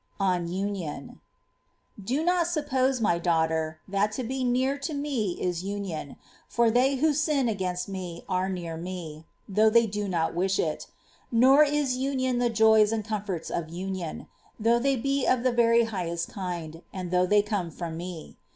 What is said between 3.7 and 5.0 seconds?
that to be near to